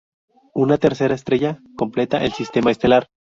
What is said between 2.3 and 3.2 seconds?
sistema estelar.